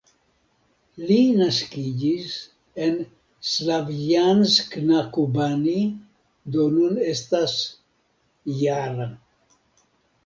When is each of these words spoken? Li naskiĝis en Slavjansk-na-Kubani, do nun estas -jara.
Li 1.09 1.17
naskiĝis 1.41 2.31
en 2.85 2.97
Slavjansk-na-Kubani, 3.51 5.77
do 6.57 6.67
nun 6.79 6.99
estas 7.13 7.55
-jara. 7.67 9.09